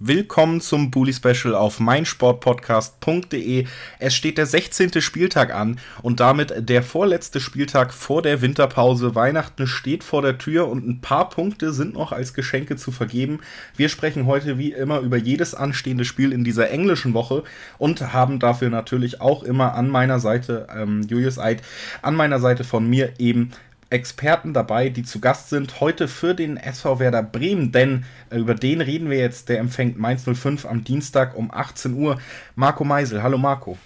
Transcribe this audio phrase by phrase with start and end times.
[0.00, 3.66] Willkommen zum Bully Special auf meinsportpodcast.de.
[3.98, 5.00] Es steht der 16.
[5.00, 9.16] Spieltag an und damit der vorletzte Spieltag vor der Winterpause.
[9.16, 13.40] Weihnachten steht vor der Tür und ein paar Punkte sind noch als Geschenke zu vergeben.
[13.76, 17.42] Wir sprechen heute wie immer über jedes anstehende Spiel in dieser englischen Woche
[17.76, 21.60] und haben dafür natürlich auch immer an meiner Seite ähm, Julius Eid,
[22.02, 23.50] an meiner Seite von mir eben
[23.90, 25.80] Experten dabei, die zu Gast sind.
[25.80, 29.48] Heute für den SV Werder Bremen, denn äh, über den reden wir jetzt.
[29.48, 32.18] Der empfängt Mainz 05 am Dienstag um 18 Uhr.
[32.54, 33.22] Marco Meisel.
[33.22, 33.78] Hallo Marco.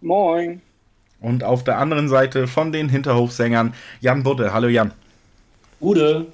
[0.00, 0.62] Moin.
[1.20, 4.52] Und auf der anderen Seite von den Hinterhofsängern Jan Budde.
[4.52, 4.92] Hallo Jan.
[5.78, 6.26] Gute.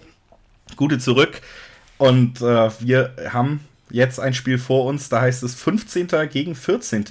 [0.76, 1.40] Gute zurück.
[1.98, 3.60] Und äh, wir haben
[3.90, 6.08] jetzt ein Spiel vor uns, da heißt es 15.
[6.30, 7.04] gegen 14.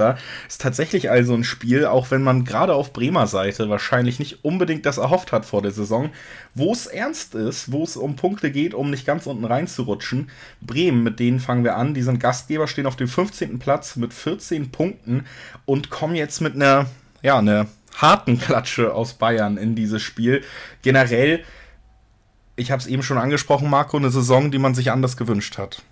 [0.48, 4.86] Ist tatsächlich also ein Spiel, auch wenn man gerade auf Bremer Seite wahrscheinlich nicht unbedingt
[4.86, 6.10] das erhofft hat vor der Saison,
[6.54, 10.30] wo es ernst ist, wo es um Punkte geht, um nicht ganz unten reinzurutschen.
[10.62, 13.60] Bremen, mit denen fangen wir an, die sind Gastgeber, stehen auf dem 15.
[13.60, 15.26] Platz mit 14 Punkten
[15.66, 16.88] und kommen jetzt mit einer,
[17.22, 20.44] ja, einer harten Klatsche aus Bayern in dieses Spiel.
[20.82, 21.44] Generell,
[22.56, 25.84] ich habe es eben schon angesprochen, Marco, eine Saison, die man sich anders gewünscht hat.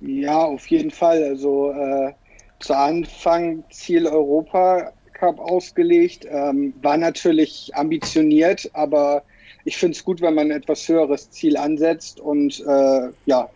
[0.00, 1.22] Ja, auf jeden Fall.
[1.24, 2.12] Also äh,
[2.60, 9.22] zu Anfang Ziel Europa Cup ausgelegt, ähm, war natürlich ambitioniert, aber
[9.64, 13.50] ich finde es gut, wenn man ein etwas höheres Ziel ansetzt und äh, ja,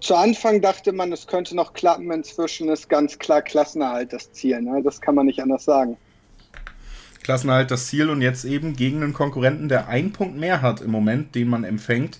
[0.00, 4.60] zu Anfang dachte man, es könnte noch klappen, inzwischen ist ganz klar Klassenerhalt das Ziel,
[4.60, 4.82] ne?
[4.82, 5.96] das kann man nicht anders sagen.
[7.22, 10.90] Klassenerhalt das Ziel und jetzt eben gegen einen Konkurrenten, der einen Punkt mehr hat im
[10.90, 12.18] Moment, den man empfängt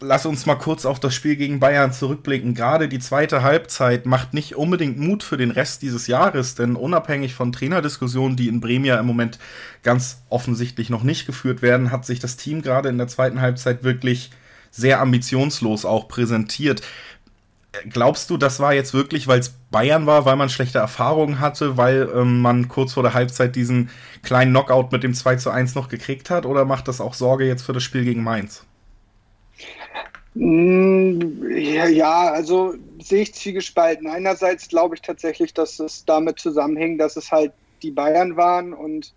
[0.00, 2.54] lass uns mal kurz auf das Spiel gegen Bayern zurückblicken.
[2.54, 7.34] Gerade die zweite Halbzeit macht nicht unbedingt Mut für den Rest dieses Jahres, denn unabhängig
[7.34, 9.38] von Trainerdiskussionen, die in Bremen ja im Moment
[9.82, 13.84] ganz offensichtlich noch nicht geführt werden, hat sich das Team gerade in der zweiten Halbzeit
[13.84, 14.30] wirklich
[14.70, 16.82] sehr ambitionslos auch präsentiert.
[17.88, 21.76] Glaubst du, das war jetzt wirklich, weil es Bayern war, weil man schlechte Erfahrungen hatte,
[21.76, 23.90] weil ähm, man kurz vor der Halbzeit diesen
[24.22, 26.46] kleinen Knockout mit dem 2 zu 1 noch gekriegt hat?
[26.46, 28.64] Oder macht das auch Sorge jetzt für das Spiel gegen Mainz?
[30.34, 34.06] Mm, ja, also sehe ich zwiegespalten.
[34.06, 39.12] Einerseits glaube ich tatsächlich, dass es damit zusammenhängt, dass es halt die Bayern waren und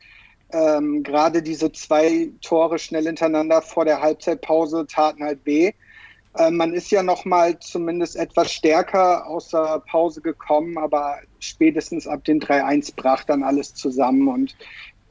[0.52, 5.72] ähm, gerade diese zwei Tore schnell hintereinander vor der Halbzeitpause taten halt weh.
[6.36, 12.08] Äh, man ist ja noch mal zumindest etwas stärker aus der Pause gekommen, aber spätestens
[12.08, 14.56] ab den 3-1 brach dann alles zusammen und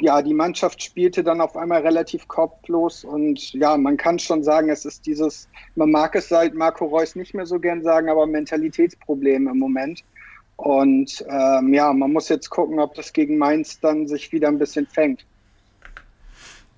[0.03, 4.69] ja, die Mannschaft spielte dann auf einmal relativ kopflos und ja, man kann schon sagen,
[4.69, 8.27] es ist dieses, man mag es seit Marco Reus nicht mehr so gern sagen, aber
[8.27, 10.03] Mentalitätsproblem im Moment.
[10.57, 14.59] Und ähm, ja, man muss jetzt gucken, ob das gegen Mainz dann sich wieder ein
[14.59, 15.25] bisschen fängt.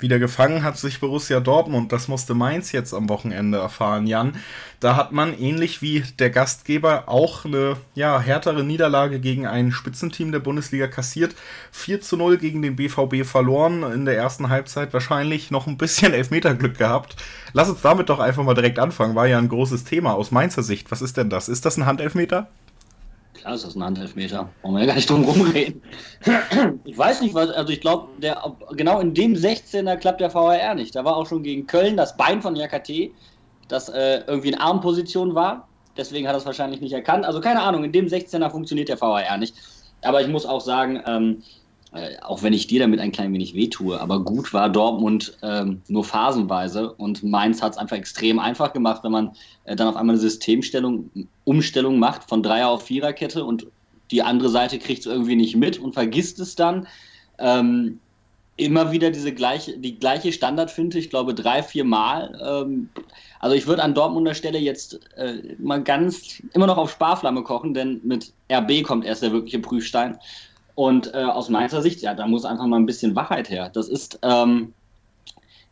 [0.04, 1.90] Wieder gefangen hat sich Borussia Dortmund.
[1.90, 4.36] Das musste Mainz jetzt am Wochenende erfahren, Jan.
[4.78, 10.30] Da hat man ähnlich wie der Gastgeber auch eine ja, härtere Niederlage gegen ein Spitzenteam
[10.30, 11.34] der Bundesliga kassiert.
[11.72, 13.82] 4 zu 0 gegen den BVB verloren.
[13.82, 17.16] In der ersten Halbzeit wahrscheinlich noch ein bisschen Elfmeterglück gehabt.
[17.54, 19.14] Lass uns damit doch einfach mal direkt anfangen.
[19.14, 20.90] War ja ein großes Thema aus Mainzer Sicht.
[20.90, 21.48] Was ist denn das?
[21.48, 22.50] Ist das ein Handelfmeter?
[23.34, 24.48] Klar ist das ein Handelfmeter.
[24.62, 25.82] Wollen wir ja gar nicht drum rumreden.
[26.84, 28.08] ich weiß nicht, was, also ich glaube,
[28.72, 30.94] genau in dem 16er klappt der VHR nicht.
[30.94, 33.10] Da war auch schon gegen Köln das Bein von Jakate,
[33.68, 35.68] das äh, irgendwie in Armposition war.
[35.96, 37.24] Deswegen hat er es wahrscheinlich nicht erkannt.
[37.24, 39.54] Also keine Ahnung, in dem 16er funktioniert der VHR nicht.
[40.02, 41.42] Aber ich muss auch sagen, ähm,
[41.94, 45.82] äh, auch wenn ich dir damit ein klein wenig wehtue, aber gut war Dortmund ähm,
[45.88, 49.32] nur phasenweise und Mainz hat es einfach extrem einfach gemacht, wenn man
[49.64, 51.10] äh, dann auf einmal eine Systemstellung,
[51.44, 53.66] Umstellung macht von Dreier auf Viererkette und
[54.10, 56.86] die andere Seite kriegt es irgendwie nicht mit und vergisst es dann.
[57.38, 58.00] Ähm,
[58.56, 62.38] immer wieder diese gleiche, die gleiche Standardfinte, ich glaube drei, vier Mal.
[62.44, 62.88] Ähm,
[63.40, 67.74] also ich würde an Dortmunder Stelle jetzt äh, mal ganz immer noch auf Sparflamme kochen,
[67.74, 70.18] denn mit RB kommt erst der wirkliche Prüfstein.
[70.74, 73.70] Und äh, aus meiner Sicht, ja, da muss einfach mal ein bisschen Wachheit her.
[73.72, 74.72] Das ist, ähm,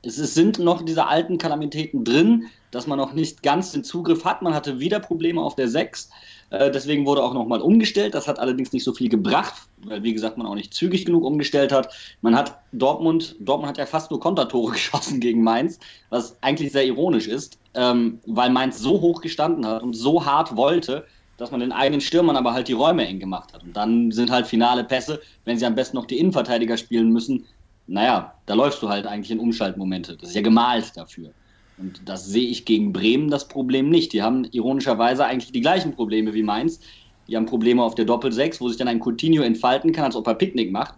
[0.03, 4.25] es ist, sind noch diese alten Kalamitäten drin, dass man noch nicht ganz den Zugriff
[4.25, 4.43] hat.
[4.43, 6.11] Man hatte wieder Probleme auf der 6.
[6.51, 8.15] Äh, deswegen wurde auch nochmal umgestellt.
[8.15, 9.55] Das hat allerdings nicht so viel gebracht,
[9.85, 11.89] weil, wie gesagt, man auch nicht zügig genug umgestellt hat.
[12.21, 16.85] Man hat Dortmund, Dortmund hat ja fast nur Kontertore geschossen gegen Mainz, was eigentlich sehr
[16.85, 21.07] ironisch ist, ähm, weil Mainz so hoch gestanden hat und so hart wollte,
[21.37, 23.63] dass man den eigenen Stürmern aber halt die Räume eng gemacht hat.
[23.63, 27.47] Und dann sind halt finale Pässe, wenn sie am besten noch die Innenverteidiger spielen müssen,
[27.87, 30.17] naja, da läufst du halt eigentlich in Umschaltmomente.
[30.17, 31.33] Das ist ja gemalt dafür.
[31.79, 34.13] Und das sehe ich gegen Bremen das Problem nicht.
[34.13, 36.81] Die haben ironischerweise eigentlich die gleichen Probleme wie Mainz.
[37.27, 40.27] Die haben Probleme auf der Doppel-6, wo sich dann ein Coutinho entfalten kann, als ob
[40.27, 40.95] er Picknick macht.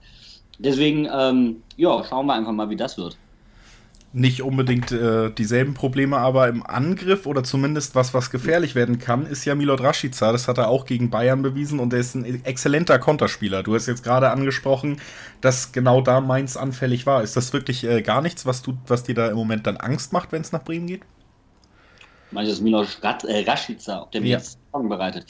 [0.59, 3.17] Deswegen, ähm, ja, schauen wir einfach mal, wie das wird
[4.15, 9.27] nicht unbedingt äh, dieselben Probleme, aber im Angriff oder zumindest was, was gefährlich werden kann,
[9.27, 10.31] ist ja Milot Rashica.
[10.31, 13.65] Das hat er auch gegen Bayern bewiesen und er ist ein exzellenter Konterspieler.
[13.65, 15.01] Du hast jetzt gerade angesprochen,
[15.41, 17.25] dass genau da Mainz anfällig war.
[17.25, 20.13] Ist das wirklich äh, gar nichts, was, du, was dir da im Moment dann Angst
[20.13, 21.03] macht, wenn es nach Bremen geht?
[22.31, 24.39] Meinst du, das Milot äh, Rashica, ob der mir ja.
[24.39, 25.27] jetzt Sorgen bereitet?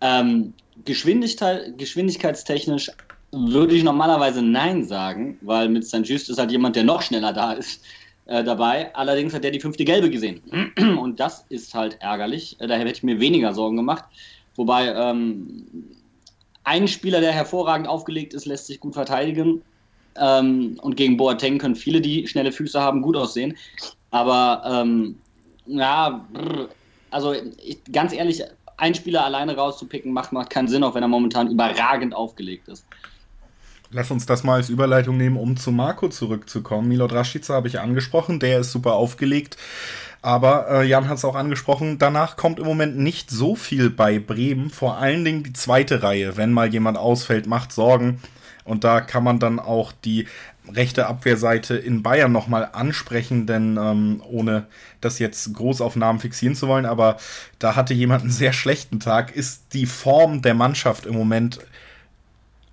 [0.00, 0.54] Ähm,
[0.84, 2.88] Geschwindigkeit, geschwindigkeitstechnisch
[3.32, 6.02] würde ich normalerweise Nein sagen, weil mit St.
[6.04, 7.82] Just ist halt jemand, der noch schneller da ist
[8.26, 8.94] äh, dabei.
[8.94, 10.40] Allerdings hat er die fünfte Gelbe gesehen.
[10.98, 12.56] Und das ist halt ärgerlich.
[12.60, 14.04] Äh, daher hätte ich mir weniger Sorgen gemacht.
[14.54, 15.66] Wobei ähm,
[16.64, 19.62] ein Spieler, der hervorragend aufgelegt ist, lässt sich gut verteidigen.
[20.16, 23.56] Ähm, und gegen Boateng können viele, die schnelle Füße haben, gut aussehen.
[24.10, 25.16] Aber ähm,
[25.66, 26.68] ja, brr,
[27.10, 28.42] also ich, ganz ehrlich,
[28.76, 32.86] einen Spieler alleine rauszupicken, macht, macht keinen Sinn, auch wenn er momentan überragend aufgelegt ist.
[33.94, 36.88] Lass uns das mal als Überleitung nehmen, um zu Marco zurückzukommen.
[36.88, 39.58] Milot Rashica habe ich angesprochen, der ist super aufgelegt.
[40.22, 44.18] Aber äh, Jan hat es auch angesprochen, danach kommt im Moment nicht so viel bei
[44.18, 44.70] Bremen.
[44.70, 46.36] Vor allen Dingen die zweite Reihe.
[46.36, 48.20] Wenn mal jemand ausfällt, macht Sorgen.
[48.64, 50.26] Und da kann man dann auch die
[50.72, 54.68] rechte Abwehrseite in Bayern nochmal ansprechen, denn ähm, ohne
[55.00, 57.16] das jetzt groß auf Namen fixieren zu wollen, aber
[57.58, 61.58] da hatte jemand einen sehr schlechten Tag, ist die Form der Mannschaft im Moment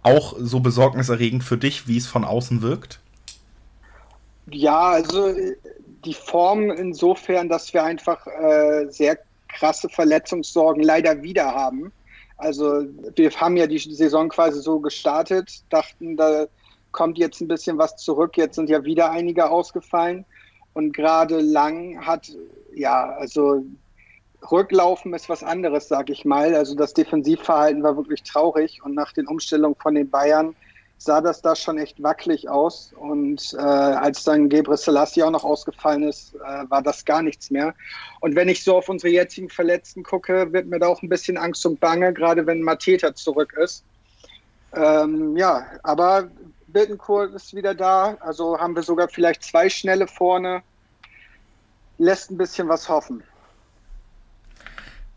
[0.03, 2.99] auch so besorgniserregend für dich, wie es von außen wirkt?
[4.49, 5.33] Ja, also
[6.05, 11.91] die Form insofern, dass wir einfach äh, sehr krasse Verletzungssorgen leider wieder haben.
[12.37, 12.85] Also
[13.15, 16.45] wir haben ja die Saison quasi so gestartet, dachten, da
[16.91, 18.37] kommt jetzt ein bisschen was zurück.
[18.37, 20.25] Jetzt sind ja wieder einige ausgefallen.
[20.73, 22.31] Und gerade Lang hat,
[22.73, 23.65] ja, also
[24.51, 26.55] Rücklaufen ist was anderes, sag ich mal.
[26.55, 30.55] Also das Defensivverhalten war wirklich traurig und nach den Umstellungen von den Bayern
[30.97, 32.93] sah das da schon echt wackelig aus.
[32.97, 37.49] Und äh, als dann Gebre Selassie auch noch ausgefallen ist, äh, war das gar nichts
[37.51, 37.73] mehr.
[38.19, 41.37] Und wenn ich so auf unsere jetzigen Verletzten gucke, wird mir da auch ein bisschen
[41.37, 43.83] Angst und Bange, gerade wenn Mateta zurück ist.
[44.73, 46.29] Ähm, ja, aber
[46.67, 48.17] Bittencourt ist wieder da.
[48.19, 50.61] Also haben wir sogar vielleicht zwei Schnelle vorne.
[51.97, 53.23] Lässt ein bisschen was hoffen.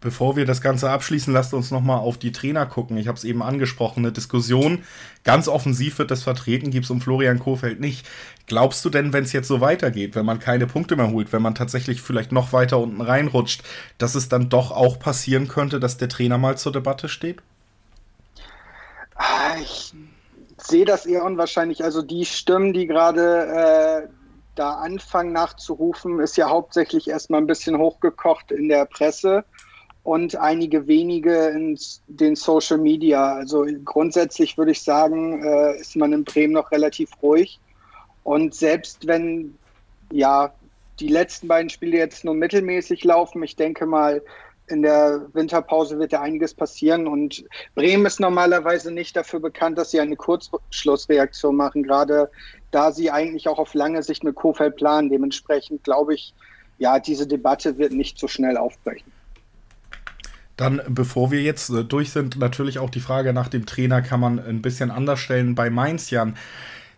[0.03, 2.97] Bevor wir das Ganze abschließen, lasst uns nochmal auf die Trainer gucken.
[2.97, 4.83] Ich habe es eben angesprochen, eine Diskussion.
[5.23, 8.05] Ganz offensiv wird das vertreten, gibt es um Florian Kohfeldt nicht.
[8.49, 11.41] Glaubst du denn, wenn es jetzt so weitergeht, wenn man keine Punkte mehr holt, wenn
[11.41, 13.63] man tatsächlich vielleicht noch weiter unten reinrutscht,
[13.99, 17.41] dass es dann doch auch passieren könnte, dass der Trainer mal zur Debatte steht?
[19.15, 19.95] Ah, ich
[20.57, 21.85] sehe das eher unwahrscheinlich.
[21.85, 24.09] Also die Stimmen, die gerade äh,
[24.57, 29.45] da anfangen nachzurufen, ist ja hauptsächlich erstmal ein bisschen hochgekocht in der Presse
[30.05, 31.79] und einige wenige in
[32.09, 33.35] den Social Media.
[33.35, 37.61] Also grundsätzlich würde ich sagen, äh, ist man in Bremen noch relativ ruhig.
[38.25, 39.57] Und selbst wenn
[40.11, 40.53] ja
[40.99, 44.23] die letzten beiden Spiele jetzt nur mittelmäßig laufen, ich denke mal,
[44.69, 47.07] in der Winterpause wird da einiges passieren.
[47.07, 47.45] Und
[47.75, 52.31] Bremen ist normalerweise nicht dafür bekannt, dass sie eine Kurzschlussreaktion machen, gerade
[52.71, 55.11] da sie eigentlich auch auf lange Sicht eine Kofeld planen.
[55.11, 56.35] Dementsprechend glaube ich,
[56.79, 59.13] ja, diese Debatte wird nicht so schnell aufbrechen.
[60.57, 64.21] Dann, bevor wir jetzt äh, durch sind, natürlich auch die Frage nach dem Trainer kann
[64.21, 66.37] man ein bisschen anders stellen bei Mainz, Jan.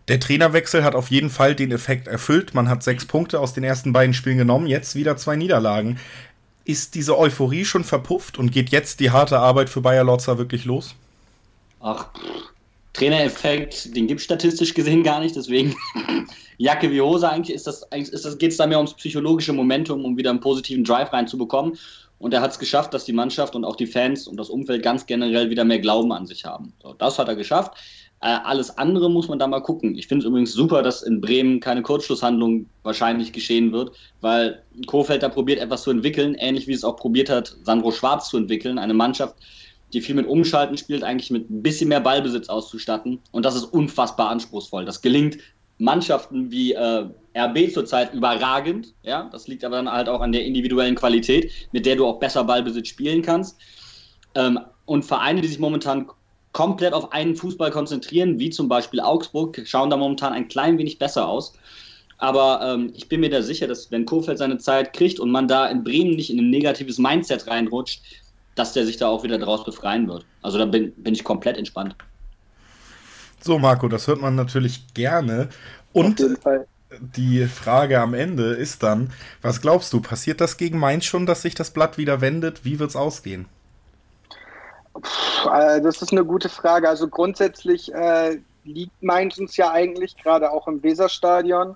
[0.07, 2.53] Der Trainerwechsel hat auf jeden Fall den Effekt erfüllt.
[2.53, 5.99] Man hat sechs Punkte aus den ersten beiden Spielen genommen, jetzt wieder zwei Niederlagen.
[6.63, 10.65] Ist diese Euphorie schon verpufft und geht jetzt die harte Arbeit für Bayer Lorza wirklich
[10.65, 10.95] los?
[11.79, 12.07] Ach,
[12.93, 15.75] Trainereffekt, den gibt es statistisch gesehen gar nicht, deswegen
[16.57, 19.53] Jacke wie Hose eigentlich ist das, eigentlich ist das, geht es da mehr ums psychologische
[19.53, 21.77] Momentum, um wieder einen positiven Drive reinzubekommen.
[22.17, 24.83] Und er hat es geschafft, dass die Mannschaft und auch die Fans und das Umfeld
[24.83, 26.73] ganz generell wieder mehr Glauben an sich haben.
[26.81, 27.77] So, das hat er geschafft.
[28.21, 29.97] Äh, alles andere muss man da mal gucken.
[29.97, 33.91] Ich finde es übrigens super, dass in Bremen keine Kurzschlusshandlung wahrscheinlich geschehen wird,
[34.21, 38.29] weil Kofeld da probiert, etwas zu entwickeln, ähnlich wie es auch probiert hat, Sandro Schwarz
[38.29, 38.79] zu entwickeln.
[38.79, 39.35] Eine Mannschaft,
[39.93, 43.19] die viel mit Umschalten spielt, eigentlich mit ein bisschen mehr Ballbesitz auszustatten.
[43.31, 44.85] Und das ist unfassbar anspruchsvoll.
[44.85, 45.37] Das gelingt
[45.77, 47.05] Mannschaften wie äh,
[47.35, 48.93] RB zurzeit überragend.
[49.03, 52.19] Ja, das liegt aber dann halt auch an der individuellen Qualität, mit der du auch
[52.19, 53.57] besser Ballbesitz spielen kannst.
[54.35, 56.07] Ähm, und Vereine, die sich momentan
[56.53, 60.97] komplett auf einen Fußball konzentrieren, wie zum Beispiel Augsburg, schauen da momentan ein klein wenig
[60.97, 61.53] besser aus.
[62.17, 65.49] Aber ähm, ich bin mir da sicher, dass wenn Kofeld seine Zeit kriegt und man
[65.49, 68.01] da in Bremen nicht in ein negatives Mindset reinrutscht,
[68.55, 70.25] dass der sich da auch wieder draus befreien wird.
[70.41, 71.95] Also da bin, bin ich komplett entspannt.
[73.45, 75.49] So, Marco, das hört man natürlich gerne.
[75.93, 76.19] Und
[76.99, 81.43] die Frage am Ende ist dann, was glaubst du, passiert das gegen Mainz schon, dass
[81.43, 82.65] sich das Blatt wieder wendet?
[82.65, 83.45] Wie wird es ausgehen?
[84.95, 86.89] Äh, das ist eine gute Frage.
[86.89, 91.75] Also grundsätzlich äh, liegt Mainz uns ja eigentlich, gerade auch im Weserstadion.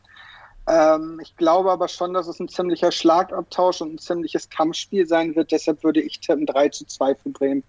[0.68, 5.36] Ähm, ich glaube aber schon, dass es ein ziemlicher Schlagabtausch und ein ziemliches Kampfspiel sein
[5.36, 5.52] wird.
[5.52, 7.64] Deshalb würde ich tippen 3 zu 2 für Bremen.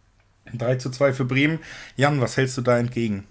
[0.55, 1.59] 3 zu 2 für Bremen.
[1.97, 3.27] Jan, was hältst du da entgegen?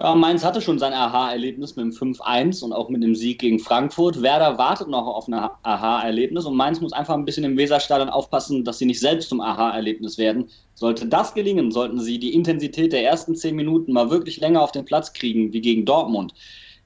[0.00, 3.58] Ja, Mainz hatte schon sein Aha-Erlebnis mit dem 5-1 und auch mit dem Sieg gegen
[3.58, 4.22] Frankfurt.
[4.22, 8.64] Werder wartet noch auf ein Aha-Erlebnis und Mainz muss einfach ein bisschen im Weserstadion aufpassen,
[8.64, 10.48] dass sie nicht selbst zum Aha-Erlebnis werden.
[10.74, 14.70] Sollte das gelingen, sollten sie die Intensität der ersten zehn Minuten mal wirklich länger auf
[14.70, 16.32] den Platz kriegen, wie gegen Dortmund,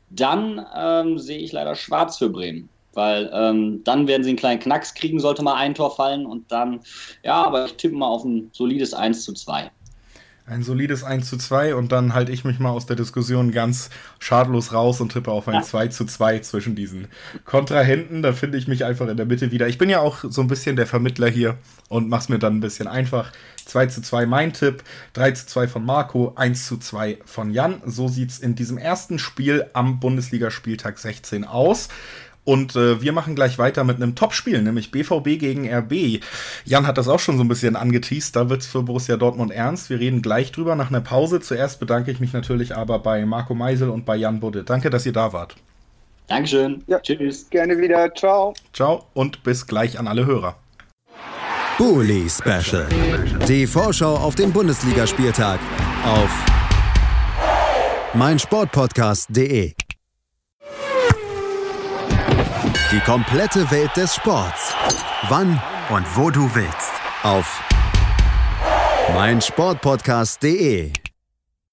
[0.09, 2.71] dann ähm, sehe ich leider schwarz für Bremen.
[2.95, 6.50] Weil ähm, dann werden sie einen kleinen Knacks kriegen, sollte mal ein Tor fallen und
[6.50, 6.81] dann,
[7.23, 9.71] ja, aber ich tippe mal auf ein solides 1 zu 2.
[10.45, 13.91] Ein solides 1 zu 2 und dann halte ich mich mal aus der Diskussion ganz
[14.19, 15.63] schadlos raus und tippe auf ein ja.
[15.63, 17.07] 2 zu 2 zwischen diesen
[17.45, 18.23] Kontrahenten.
[18.23, 19.69] Da finde ich mich einfach in der Mitte wieder.
[19.69, 21.59] Ich bin ja auch so ein bisschen der Vermittler hier
[21.89, 23.31] und mache es mir dann ein bisschen einfach.
[23.67, 24.83] 2 zu 2 mein Tipp,
[25.13, 27.81] 3 zu 2 von Marco, 1 zu 2 von Jan.
[27.87, 31.89] So sieht es in diesem ersten Spiel am Bundesligaspieltag 16 aus.
[32.45, 36.21] Und äh, wir machen gleich weiter mit einem Topspiel, nämlich BVB gegen RB.
[36.65, 39.53] Jan hat das auch schon so ein bisschen angeteased, da wird es für Borussia Dortmund
[39.53, 39.91] ernst.
[39.91, 41.41] Wir reden gleich drüber nach einer Pause.
[41.41, 44.65] Zuerst bedanke ich mich natürlich aber bei Marco Meisel und bei Jan Budde.
[44.65, 45.55] Danke, dass ihr da wart.
[46.27, 46.83] Dankeschön.
[46.87, 47.49] Ja, Tschüss.
[47.51, 48.13] Gerne wieder.
[48.15, 48.55] Ciao.
[48.73, 50.57] Ciao und bis gleich an alle Hörer.
[51.79, 52.89] Bully Special.
[53.49, 55.59] Die Vorschau auf den Bundesligaspieltag
[56.05, 56.31] auf
[58.15, 59.73] meinsportpodcast.de.
[62.93, 64.75] Die komplette Welt des Sports.
[65.31, 65.59] Wann
[65.89, 66.93] und wo du willst.
[67.23, 67.63] Auf
[69.15, 71.02] meinsportpodcast.de.